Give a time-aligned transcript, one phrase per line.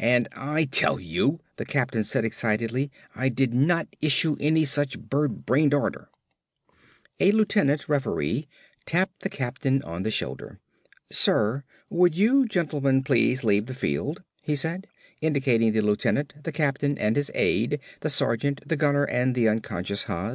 [0.00, 5.44] "And I tell you," the captain said excitedly, "I did not issue any such bird
[5.44, 6.08] brained order."
[7.20, 8.48] A lieutenant referee
[8.86, 10.60] tapped the captain on the shoulder.
[11.10, 14.86] "Sir, would you gentlemen please leave the field," he said,
[15.20, 20.04] indicating the lieutenant, the captain and his aide, the sergeant, the gunner and the unconscious
[20.04, 20.24] Haas.